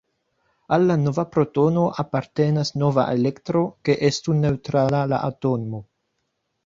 [0.77, 5.83] Al la nova protono apartenas nova elektro, ke estu neŭtrala la atomo.